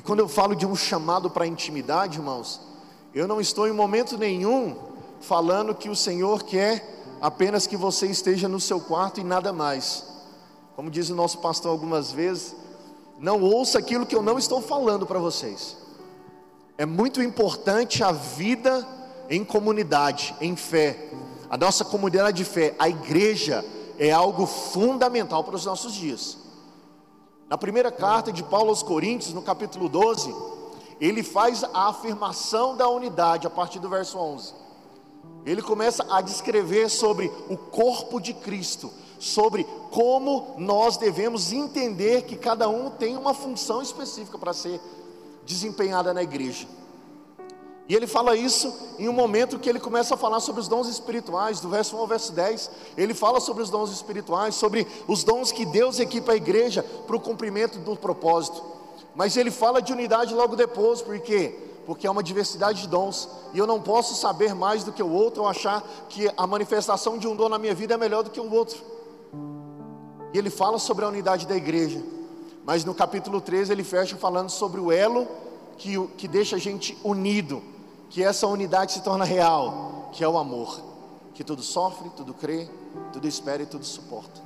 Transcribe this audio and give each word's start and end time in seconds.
quando 0.00 0.20
eu 0.20 0.28
falo 0.28 0.54
de 0.54 0.66
um 0.66 0.76
chamado 0.76 1.30
para 1.30 1.46
intimidade, 1.46 2.18
irmãos, 2.18 2.60
eu 3.14 3.26
não 3.26 3.40
estou 3.40 3.66
em 3.66 3.72
momento 3.72 4.16
nenhum 4.16 4.76
falando 5.20 5.74
que 5.74 5.88
o 5.88 5.96
Senhor 5.96 6.44
quer 6.44 7.18
apenas 7.20 7.66
que 7.66 7.76
você 7.76 8.06
esteja 8.06 8.48
no 8.48 8.60
seu 8.60 8.80
quarto 8.80 9.20
e 9.20 9.24
nada 9.24 9.52
mais. 9.52 10.04
Como 10.76 10.90
diz 10.90 11.10
o 11.10 11.14
nosso 11.14 11.38
pastor 11.38 11.70
algumas 11.70 12.12
vezes, 12.12 12.54
não 13.18 13.42
ouça 13.42 13.78
aquilo 13.78 14.06
que 14.06 14.16
eu 14.16 14.22
não 14.22 14.38
estou 14.38 14.62
falando 14.62 15.04
para 15.04 15.18
vocês. 15.18 15.76
É 16.78 16.86
muito 16.86 17.22
importante 17.22 18.02
a 18.02 18.12
vida 18.12 18.86
em 19.28 19.44
comunidade, 19.44 20.34
em 20.40 20.56
fé. 20.56 21.10
A 21.50 21.56
nossa 21.56 21.84
comunidade 21.84 22.38
de 22.38 22.44
fé, 22.44 22.74
a 22.78 22.88
igreja, 22.88 23.64
é 23.98 24.10
algo 24.10 24.46
fundamental 24.46 25.44
para 25.44 25.56
os 25.56 25.66
nossos 25.66 25.92
dias. 25.92 26.38
Na 27.50 27.58
primeira 27.58 27.90
carta 27.90 28.32
de 28.32 28.44
Paulo 28.44 28.68
aos 28.68 28.80
Coríntios, 28.80 29.34
no 29.34 29.42
capítulo 29.42 29.88
12, 29.88 30.32
ele 31.00 31.20
faz 31.20 31.64
a 31.64 31.88
afirmação 31.88 32.76
da 32.76 32.88
unidade 32.88 33.44
a 33.44 33.50
partir 33.50 33.80
do 33.80 33.88
verso 33.88 34.16
11. 34.16 34.54
Ele 35.44 35.60
começa 35.60 36.06
a 36.08 36.20
descrever 36.20 36.88
sobre 36.88 37.26
o 37.48 37.56
corpo 37.56 38.20
de 38.20 38.32
Cristo, 38.34 38.88
sobre 39.18 39.64
como 39.90 40.54
nós 40.58 40.96
devemos 40.96 41.52
entender 41.52 42.22
que 42.22 42.36
cada 42.36 42.68
um 42.68 42.88
tem 42.88 43.16
uma 43.16 43.34
função 43.34 43.82
específica 43.82 44.38
para 44.38 44.52
ser 44.52 44.80
desempenhada 45.44 46.14
na 46.14 46.22
igreja. 46.22 46.68
E 47.90 47.94
ele 47.96 48.06
fala 48.06 48.36
isso 48.36 48.72
em 49.00 49.08
um 49.08 49.12
momento 49.12 49.58
que 49.58 49.68
ele 49.68 49.80
começa 49.80 50.14
a 50.14 50.16
falar 50.16 50.38
sobre 50.38 50.60
os 50.60 50.68
dons 50.68 50.86
espirituais, 50.86 51.58
do 51.58 51.68
verso 51.68 51.96
1 51.96 51.98
ao 51.98 52.06
verso 52.06 52.32
10. 52.32 52.70
Ele 52.96 53.12
fala 53.12 53.40
sobre 53.40 53.64
os 53.64 53.68
dons 53.68 53.90
espirituais, 53.90 54.54
sobre 54.54 54.86
os 55.08 55.24
dons 55.24 55.50
que 55.50 55.66
Deus 55.66 55.98
equipa 55.98 56.30
a 56.30 56.36
igreja 56.36 56.84
para 56.84 57.16
o 57.16 57.20
cumprimento 57.20 57.80
do 57.80 57.96
propósito. 57.96 58.62
Mas 59.12 59.36
ele 59.36 59.50
fala 59.50 59.82
de 59.82 59.92
unidade 59.92 60.32
logo 60.32 60.54
depois, 60.54 61.02
por 61.02 61.18
quê? 61.18 61.52
Porque 61.84 62.06
é 62.06 62.10
uma 62.10 62.22
diversidade 62.22 62.82
de 62.82 62.86
dons, 62.86 63.28
e 63.52 63.58
eu 63.58 63.66
não 63.66 63.82
posso 63.82 64.14
saber 64.14 64.54
mais 64.54 64.84
do 64.84 64.92
que 64.92 65.02
o 65.02 65.10
outro 65.10 65.42
ou 65.42 65.48
achar 65.48 65.82
que 66.08 66.30
a 66.36 66.46
manifestação 66.46 67.18
de 67.18 67.26
um 67.26 67.34
dom 67.34 67.48
na 67.48 67.58
minha 67.58 67.74
vida 67.74 67.94
é 67.94 67.96
melhor 67.96 68.22
do 68.22 68.30
que 68.30 68.38
o 68.38 68.54
outro. 68.54 68.80
E 70.32 70.38
ele 70.38 70.48
fala 70.48 70.78
sobre 70.78 71.04
a 71.04 71.08
unidade 71.08 71.44
da 71.44 71.56
igreja, 71.56 72.00
mas 72.64 72.84
no 72.84 72.94
capítulo 72.94 73.40
13 73.40 73.72
ele 73.72 73.82
fecha 73.82 74.16
falando 74.16 74.48
sobre 74.48 74.80
o 74.80 74.92
elo 74.92 75.26
que, 75.76 75.98
que 76.16 76.28
deixa 76.28 76.54
a 76.54 76.58
gente 76.60 76.96
unido 77.02 77.60
que 78.10 78.24
essa 78.24 78.46
unidade 78.48 78.92
se 78.92 79.02
torna 79.02 79.24
real, 79.24 80.10
que 80.12 80.24
é 80.24 80.28
o 80.28 80.36
amor, 80.36 80.80
que 81.32 81.44
tudo 81.44 81.62
sofre, 81.62 82.10
tudo 82.10 82.34
crê, 82.34 82.68
tudo 83.12 83.26
espera 83.26 83.62
e 83.62 83.66
tudo 83.66 83.84
suporta. 83.84 84.42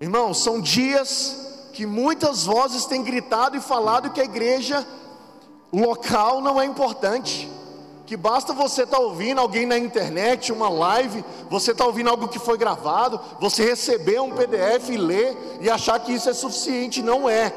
Irmãos, 0.00 0.38
são 0.38 0.60
dias 0.60 1.68
que 1.72 1.84
muitas 1.84 2.44
vozes 2.44 2.86
têm 2.86 3.02
gritado 3.02 3.56
e 3.56 3.60
falado 3.60 4.10
que 4.10 4.20
a 4.20 4.24
igreja 4.24 4.86
local 5.72 6.40
não 6.40 6.60
é 6.60 6.64
importante, 6.64 7.50
que 8.06 8.16
basta 8.16 8.52
você 8.52 8.84
estar 8.84 8.98
tá 8.98 9.02
ouvindo 9.02 9.40
alguém 9.40 9.66
na 9.66 9.76
internet, 9.76 10.52
uma 10.52 10.68
live, 10.68 11.24
você 11.50 11.72
está 11.72 11.84
ouvindo 11.84 12.08
algo 12.08 12.28
que 12.28 12.38
foi 12.38 12.56
gravado, 12.56 13.20
você 13.40 13.64
receber 13.64 14.20
um 14.20 14.30
PDF 14.30 14.90
e 14.90 14.96
ler 14.96 15.58
e 15.60 15.68
achar 15.68 15.98
que 15.98 16.12
isso 16.12 16.30
é 16.30 16.32
suficiente, 16.32 17.02
não 17.02 17.28
é. 17.28 17.52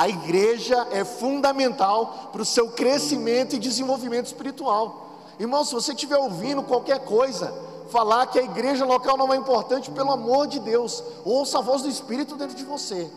A 0.00 0.08
igreja 0.08 0.88
é 0.92 1.04
fundamental 1.04 2.30
para 2.32 2.40
o 2.40 2.44
seu 2.46 2.70
crescimento 2.70 3.54
e 3.54 3.58
desenvolvimento 3.58 4.28
espiritual. 4.28 5.10
Irmão, 5.38 5.62
se 5.62 5.74
você 5.74 5.92
estiver 5.92 6.16
ouvindo 6.16 6.62
qualquer 6.62 7.04
coisa, 7.04 7.52
falar 7.90 8.26
que 8.28 8.38
a 8.38 8.42
igreja 8.42 8.86
local 8.86 9.18
não 9.18 9.30
é 9.30 9.36
importante, 9.36 9.90
pelo 9.90 10.10
amor 10.10 10.46
de 10.46 10.58
Deus, 10.58 11.04
ouça 11.22 11.58
a 11.58 11.60
voz 11.60 11.82
do 11.82 11.88
Espírito 11.90 12.34
dentro 12.34 12.56
de 12.56 12.64
você. 12.64 13.12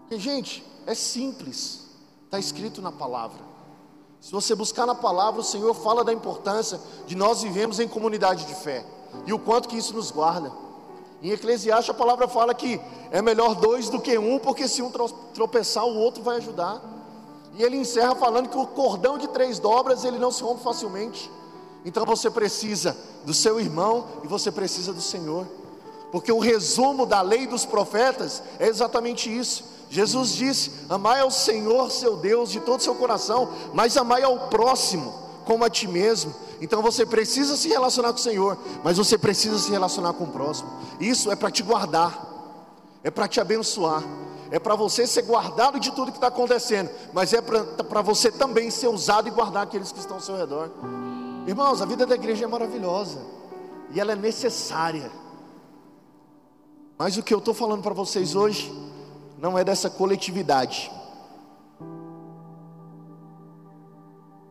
Porque, 0.00 0.18
gente, 0.18 0.62
é 0.84 0.94
simples, 0.94 1.86
está 2.26 2.38
escrito 2.38 2.82
na 2.82 2.92
palavra. 2.92 3.40
Se 4.20 4.30
você 4.30 4.54
buscar 4.54 4.84
na 4.84 4.94
palavra, 4.94 5.40
o 5.40 5.44
Senhor 5.44 5.72
fala 5.72 6.04
da 6.04 6.12
importância 6.12 6.78
de 7.06 7.16
nós 7.16 7.40
vivemos 7.40 7.80
em 7.80 7.88
comunidade 7.88 8.44
de 8.44 8.54
fé 8.54 8.84
e 9.24 9.32
o 9.32 9.38
quanto 9.38 9.66
que 9.66 9.78
isso 9.78 9.94
nos 9.94 10.10
guarda. 10.10 10.67
Em 11.22 11.30
Eclesiastes 11.30 11.90
a 11.90 11.94
palavra 11.94 12.28
fala 12.28 12.54
que 12.54 12.80
é 13.10 13.20
melhor 13.20 13.54
dois 13.54 13.88
do 13.88 14.00
que 14.00 14.16
um, 14.18 14.38
porque 14.38 14.68
se 14.68 14.82
um 14.82 14.90
tropeçar, 15.34 15.84
o 15.84 15.96
outro 15.96 16.22
vai 16.22 16.36
ajudar. 16.36 16.80
E 17.56 17.62
ele 17.62 17.76
encerra 17.76 18.14
falando 18.14 18.48
que 18.48 18.58
o 18.58 18.66
cordão 18.66 19.18
de 19.18 19.26
três 19.28 19.58
dobras 19.58 20.04
ele 20.04 20.18
não 20.18 20.30
se 20.30 20.42
rompe 20.42 20.62
facilmente. 20.62 21.30
Então 21.84 22.04
você 22.04 22.30
precisa 22.30 22.96
do 23.24 23.34
seu 23.34 23.58
irmão 23.58 24.06
e 24.22 24.28
você 24.28 24.52
precisa 24.52 24.92
do 24.92 25.00
Senhor. 25.00 25.46
Porque 26.12 26.30
o 26.30 26.38
resumo 26.38 27.04
da 27.04 27.20
lei 27.20 27.46
dos 27.46 27.66
profetas 27.66 28.42
é 28.58 28.68
exatamente 28.68 29.34
isso. 29.34 29.64
Jesus 29.90 30.34
disse: 30.34 30.70
Amai 30.88 31.20
ao 31.20 31.30
Senhor 31.30 31.90
seu 31.90 32.16
Deus 32.16 32.50
de 32.50 32.60
todo 32.60 32.80
o 32.80 32.82
seu 32.82 32.94
coração, 32.94 33.50
mas 33.74 33.96
amai 33.96 34.22
ao 34.22 34.48
próximo 34.48 35.27
como 35.48 35.64
a 35.64 35.70
ti 35.70 35.88
mesmo. 35.88 36.34
Então 36.60 36.82
você 36.82 37.06
precisa 37.06 37.56
se 37.56 37.68
relacionar 37.68 38.12
com 38.12 38.18
o 38.18 38.22
Senhor, 38.22 38.58
mas 38.84 38.98
você 38.98 39.16
precisa 39.16 39.58
se 39.58 39.70
relacionar 39.70 40.12
com 40.12 40.24
o 40.24 40.26
próximo. 40.26 40.68
Isso 41.00 41.32
é 41.32 41.36
para 41.36 41.50
te 41.50 41.62
guardar, 41.62 42.22
é 43.02 43.10
para 43.10 43.26
te 43.26 43.40
abençoar, 43.40 44.04
é 44.50 44.58
para 44.58 44.74
você 44.74 45.06
ser 45.06 45.22
guardado 45.22 45.80
de 45.80 45.90
tudo 45.92 46.12
que 46.12 46.18
está 46.18 46.26
acontecendo, 46.26 46.90
mas 47.14 47.32
é 47.32 47.40
para 47.40 48.02
você 48.02 48.30
também 48.30 48.70
ser 48.70 48.88
usado 48.88 49.26
e 49.26 49.30
guardar 49.30 49.62
aqueles 49.62 49.90
que 49.90 49.98
estão 49.98 50.18
ao 50.18 50.22
seu 50.22 50.36
redor. 50.36 50.70
Irmãos, 51.46 51.80
a 51.80 51.86
vida 51.86 52.04
da 52.04 52.14
igreja 52.14 52.44
é 52.44 52.48
maravilhosa 52.48 53.18
e 53.90 53.98
ela 53.98 54.12
é 54.12 54.16
necessária. 54.16 55.10
Mas 56.98 57.16
o 57.16 57.22
que 57.22 57.32
eu 57.32 57.38
estou 57.38 57.54
falando 57.54 57.80
para 57.80 57.94
vocês 57.94 58.34
hoje 58.34 58.70
não 59.38 59.56
é 59.56 59.64
dessa 59.64 59.88
coletividade. 59.88 60.92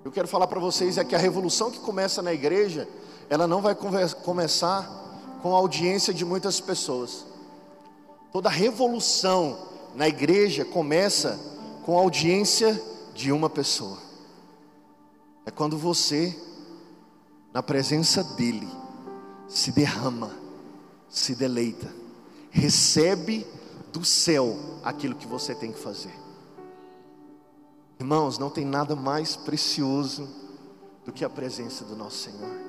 Eu 0.07 0.11
quero 0.11 0.27
falar 0.27 0.47
para 0.47 0.57
vocês 0.57 0.97
é 0.97 1.03
que 1.03 1.13
a 1.13 1.19
revolução 1.19 1.69
que 1.69 1.81
começa 1.81 2.21
na 2.21 2.33
igreja, 2.33 2.87
ela 3.29 3.45
não 3.45 3.61
vai 3.61 3.75
começar 3.75 4.89
com 5.41 5.53
a 5.53 5.57
audiência 5.57 6.13
de 6.13 6.23
muitas 6.23 6.61
pessoas. 6.61 7.25
Toda 8.31 8.49
revolução 8.49 9.67
na 9.95 10.07
igreja 10.07 10.63
começa 10.63 11.37
com 11.83 11.97
a 11.97 12.01
audiência 12.01 12.81
de 13.13 13.33
uma 13.33 13.49
pessoa. 13.49 13.97
É 15.45 15.51
quando 15.51 15.77
você, 15.77 16.33
na 17.53 17.61
presença 17.61 18.23
dele, 18.23 18.69
se 19.45 19.73
derrama, 19.73 20.31
se 21.09 21.35
deleita, 21.35 21.93
recebe 22.49 23.45
do 23.91 24.05
céu 24.05 24.57
aquilo 24.85 25.15
que 25.15 25.27
você 25.27 25.53
tem 25.53 25.73
que 25.73 25.79
fazer. 25.79 26.26
Irmãos, 27.99 28.37
não 28.37 28.49
tem 28.49 28.63
nada 28.63 28.95
mais 28.95 29.35
precioso 29.35 30.29
do 31.03 31.11
que 31.11 31.25
a 31.25 31.29
presença 31.29 31.83
do 31.83 31.95
nosso 31.95 32.17
Senhor. 32.17 32.67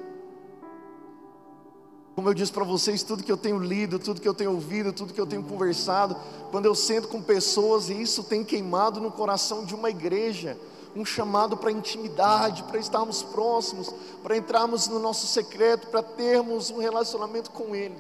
Como 2.14 2.28
eu 2.28 2.34
disse 2.34 2.50
para 2.50 2.64
vocês, 2.64 3.02
tudo 3.02 3.22
que 3.22 3.30
eu 3.30 3.36
tenho 3.36 3.58
lido, 3.58 3.98
tudo 3.98 4.20
que 4.20 4.26
eu 4.26 4.34
tenho 4.34 4.52
ouvido, 4.52 4.92
tudo 4.92 5.14
que 5.14 5.20
eu 5.20 5.26
tenho 5.26 5.44
conversado, 5.44 6.16
quando 6.50 6.64
eu 6.64 6.74
sento 6.74 7.06
com 7.06 7.22
pessoas 7.22 7.90
e 7.90 8.00
isso 8.00 8.24
tem 8.24 8.42
queimado 8.42 9.00
no 9.00 9.12
coração 9.12 9.64
de 9.64 9.74
uma 9.74 9.88
igreja, 9.88 10.58
um 10.96 11.04
chamado 11.04 11.56
para 11.56 11.70
intimidade, 11.70 12.64
para 12.64 12.78
estarmos 12.78 13.22
próximos, 13.22 13.94
para 14.22 14.36
entrarmos 14.36 14.88
no 14.88 14.98
nosso 14.98 15.28
secreto, 15.28 15.88
para 15.88 16.02
termos 16.02 16.70
um 16.70 16.78
relacionamento 16.78 17.52
com 17.52 17.76
Ele. 17.76 17.96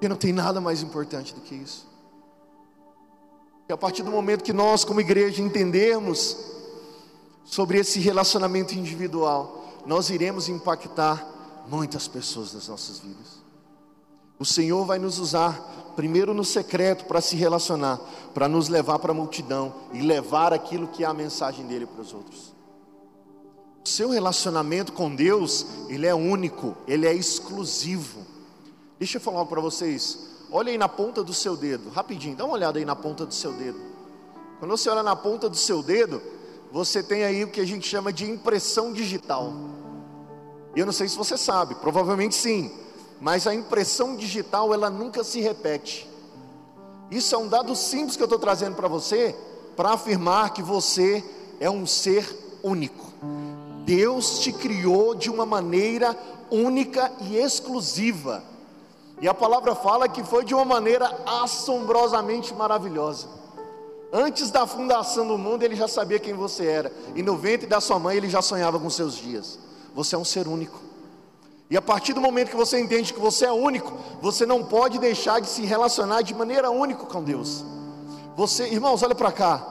E 0.00 0.08
não 0.08 0.16
tem 0.16 0.32
nada 0.32 0.62
mais 0.62 0.82
importante 0.82 1.34
do 1.34 1.42
que 1.42 1.54
isso. 1.54 1.91
E 3.68 3.72
a 3.72 3.76
partir 3.76 4.02
do 4.02 4.10
momento 4.10 4.44
que 4.44 4.52
nós, 4.52 4.84
como 4.84 5.00
igreja, 5.00 5.42
entendermos 5.42 6.36
sobre 7.44 7.78
esse 7.78 7.98
relacionamento 8.00 8.74
individual, 8.74 9.64
nós 9.86 10.10
iremos 10.10 10.48
impactar 10.48 11.26
muitas 11.68 12.08
pessoas 12.08 12.52
nas 12.52 12.68
nossas 12.68 12.98
vidas. 12.98 13.42
O 14.38 14.44
Senhor 14.44 14.84
vai 14.84 14.98
nos 14.98 15.18
usar, 15.18 15.92
primeiro 15.94 16.34
no 16.34 16.44
secreto, 16.44 17.04
para 17.04 17.20
se 17.20 17.36
relacionar, 17.36 18.00
para 18.34 18.48
nos 18.48 18.68
levar 18.68 18.98
para 18.98 19.12
a 19.12 19.14
multidão 19.14 19.72
e 19.92 20.00
levar 20.00 20.52
aquilo 20.52 20.88
que 20.88 21.04
é 21.04 21.06
a 21.06 21.14
mensagem 21.14 21.66
dele 21.66 21.86
para 21.86 22.02
os 22.02 22.12
outros. 22.12 22.52
O 23.84 23.88
seu 23.88 24.10
relacionamento 24.10 24.92
com 24.92 25.14
Deus, 25.14 25.66
ele 25.88 26.06
é 26.06 26.14
único, 26.14 26.76
ele 26.86 27.06
é 27.06 27.14
exclusivo. 27.14 28.20
Deixa 28.98 29.18
eu 29.18 29.20
falar 29.20 29.44
para 29.46 29.60
vocês. 29.60 30.31
Olha 30.52 30.70
aí 30.70 30.76
na 30.76 30.88
ponta 30.88 31.24
do 31.24 31.32
seu 31.32 31.56
dedo, 31.56 31.88
rapidinho, 31.88 32.36
dá 32.36 32.44
uma 32.44 32.52
olhada 32.52 32.78
aí 32.78 32.84
na 32.84 32.94
ponta 32.94 33.24
do 33.24 33.32
seu 33.32 33.54
dedo. 33.54 33.80
Quando 34.58 34.70
você 34.70 34.90
olha 34.90 35.02
na 35.02 35.16
ponta 35.16 35.48
do 35.48 35.56
seu 35.56 35.82
dedo, 35.82 36.20
você 36.70 37.02
tem 37.02 37.24
aí 37.24 37.42
o 37.42 37.48
que 37.48 37.58
a 37.60 37.64
gente 37.64 37.88
chama 37.88 38.12
de 38.12 38.30
impressão 38.30 38.92
digital. 38.92 39.50
E 40.76 40.80
eu 40.80 40.84
não 40.84 40.92
sei 40.92 41.08
se 41.08 41.16
você 41.16 41.38
sabe, 41.38 41.74
provavelmente 41.76 42.34
sim, 42.34 42.70
mas 43.18 43.46
a 43.46 43.54
impressão 43.54 44.14
digital 44.14 44.74
ela 44.74 44.90
nunca 44.90 45.24
se 45.24 45.40
repete. 45.40 46.06
Isso 47.10 47.34
é 47.34 47.38
um 47.38 47.48
dado 47.48 47.74
simples 47.74 48.14
que 48.14 48.22
eu 48.22 48.26
estou 48.26 48.38
trazendo 48.38 48.76
para 48.76 48.88
você, 48.88 49.34
para 49.74 49.92
afirmar 49.92 50.52
que 50.52 50.62
você 50.62 51.24
é 51.60 51.70
um 51.70 51.86
ser 51.86 52.28
único. 52.62 53.10
Deus 53.86 54.40
te 54.40 54.52
criou 54.52 55.14
de 55.14 55.30
uma 55.30 55.46
maneira 55.46 56.14
única 56.50 57.10
e 57.22 57.36
exclusiva. 57.36 58.51
E 59.22 59.28
a 59.28 59.32
palavra 59.32 59.72
fala 59.76 60.08
que 60.08 60.24
foi 60.24 60.44
de 60.44 60.52
uma 60.52 60.64
maneira 60.64 61.08
assombrosamente 61.24 62.52
maravilhosa. 62.52 63.28
Antes 64.12 64.50
da 64.50 64.66
fundação 64.66 65.28
do 65.28 65.38
mundo, 65.38 65.62
ele 65.62 65.76
já 65.76 65.86
sabia 65.86 66.18
quem 66.18 66.34
você 66.34 66.66
era. 66.66 66.92
E 67.14 67.22
no 67.22 67.36
ventre 67.36 67.68
da 67.68 67.80
sua 67.80 68.00
mãe, 68.00 68.16
ele 68.16 68.28
já 68.28 68.42
sonhava 68.42 68.80
com 68.80 68.90
seus 68.90 69.14
dias. 69.16 69.60
Você 69.94 70.16
é 70.16 70.18
um 70.18 70.24
ser 70.24 70.48
único. 70.48 70.80
E 71.70 71.76
a 71.76 71.80
partir 71.80 72.12
do 72.14 72.20
momento 72.20 72.50
que 72.50 72.56
você 72.56 72.80
entende 72.80 73.14
que 73.14 73.20
você 73.20 73.46
é 73.46 73.52
único, 73.52 73.96
você 74.20 74.44
não 74.44 74.64
pode 74.64 74.98
deixar 74.98 75.40
de 75.40 75.46
se 75.46 75.62
relacionar 75.62 76.22
de 76.22 76.34
maneira 76.34 76.72
única 76.72 77.06
com 77.06 77.22
Deus. 77.22 77.64
Você, 78.36 78.64
irmãos, 78.64 79.04
olha 79.04 79.14
para 79.14 79.30
cá. 79.30 79.68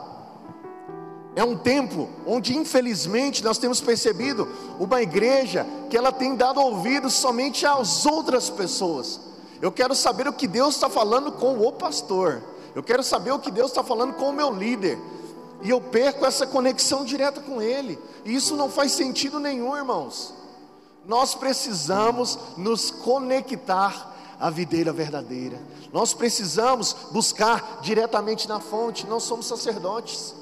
É 1.35 1.43
um 1.43 1.57
tempo 1.57 2.07
onde, 2.25 2.57
infelizmente, 2.57 3.43
nós 3.43 3.57
temos 3.57 3.81
percebido 3.81 4.47
uma 4.79 5.01
igreja 5.01 5.67
que 5.89 5.97
ela 5.97 6.11
tem 6.11 6.37
dado 6.37 6.61
ouvidos 6.61 7.15
somente 7.15 7.65
às 7.65 8.05
outras 8.05 8.49
pessoas. 8.49 9.30
Eu 9.61 9.71
quero 9.71 9.93
saber 9.93 10.27
o 10.27 10.33
que 10.33 10.47
Deus 10.47 10.75
está 10.75 10.89
falando 10.89 11.31
com 11.31 11.59
o 11.59 11.71
pastor. 11.71 12.41
Eu 12.73 12.81
quero 12.81 13.03
saber 13.03 13.31
o 13.31 13.39
que 13.39 13.51
Deus 13.51 13.69
está 13.69 13.83
falando 13.83 14.13
com 14.13 14.29
o 14.29 14.33
meu 14.33 14.51
líder. 14.51 14.97
E 15.61 15.69
eu 15.69 15.79
perco 15.79 16.25
essa 16.25 16.47
conexão 16.47 17.05
direta 17.05 17.39
com 17.41 17.61
Ele. 17.61 17.99
E 18.25 18.33
isso 18.33 18.55
não 18.55 18.69
faz 18.69 18.93
sentido 18.93 19.39
nenhum, 19.39 19.77
irmãos. 19.77 20.33
Nós 21.05 21.35
precisamos 21.35 22.39
nos 22.57 22.89
conectar 22.89 24.15
à 24.39 24.49
videira 24.49 24.91
verdadeira. 24.91 25.59
Nós 25.93 26.13
precisamos 26.13 26.95
buscar 27.11 27.79
diretamente 27.81 28.47
na 28.47 28.59
fonte. 28.59 29.05
Nós 29.05 29.23
somos 29.23 29.45
sacerdotes. 29.45 30.33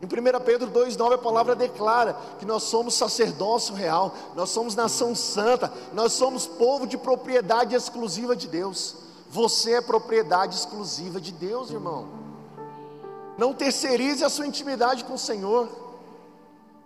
Em 0.00 0.06
1 0.06 0.44
Pedro 0.44 0.70
2,9 0.70 1.14
a 1.14 1.18
palavra 1.18 1.56
declara 1.56 2.16
que 2.38 2.46
nós 2.46 2.62
somos 2.62 2.94
sacerdócio 2.94 3.74
real, 3.74 4.14
nós 4.36 4.50
somos 4.50 4.76
nação 4.76 5.14
santa, 5.14 5.72
nós 5.92 6.12
somos 6.12 6.46
povo 6.46 6.86
de 6.86 6.96
propriedade 6.96 7.74
exclusiva 7.74 8.36
de 8.36 8.46
Deus. 8.46 8.94
Você 9.30 9.74
é 9.74 9.80
propriedade 9.80 10.54
exclusiva 10.54 11.20
de 11.20 11.32
Deus, 11.32 11.70
irmão. 11.70 12.06
Não 13.36 13.52
terceirize 13.52 14.24
a 14.24 14.28
sua 14.28 14.46
intimidade 14.46 15.04
com 15.04 15.14
o 15.14 15.18
Senhor, 15.18 15.68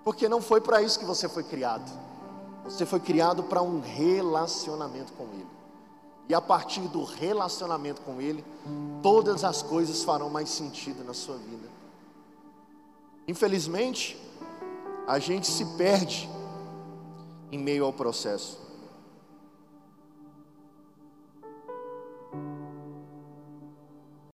porque 0.02 0.28
não 0.28 0.40
foi 0.40 0.60
para 0.60 0.80
isso 0.80 0.98
que 0.98 1.04
você 1.04 1.28
foi 1.28 1.42
criado. 1.42 1.90
Você 2.64 2.86
foi 2.86 3.00
criado 3.00 3.42
para 3.42 3.60
um 3.60 3.80
relacionamento 3.80 5.12
com 5.12 5.24
Ele. 5.24 5.46
E 6.28 6.34
a 6.34 6.40
partir 6.40 6.82
do 6.88 7.04
relacionamento 7.04 8.00
com 8.02 8.20
Ele, 8.20 8.44
todas 9.02 9.44
as 9.44 9.60
coisas 9.60 10.02
farão 10.02 10.30
mais 10.30 10.48
sentido 10.48 11.04
na 11.04 11.12
sua 11.12 11.36
vida. 11.36 11.81
Infelizmente, 13.26 14.16
a 15.06 15.18
gente 15.18 15.46
se 15.46 15.64
perde 15.76 16.28
em 17.50 17.58
meio 17.58 17.84
ao 17.84 17.92
processo. 17.92 18.60